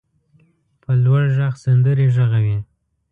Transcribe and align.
په 0.81 0.91
لوړ 1.03 1.23
غږ 1.37 1.53
سندرې 1.65 2.07
غږوي. 2.15 2.57